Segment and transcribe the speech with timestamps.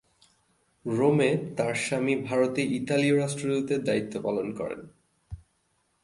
[0.85, 4.81] রোমে তার স্বামী ভারতে ইতালীয় রাষ্ট্রদূতের দায়িত্ব পালন করেন।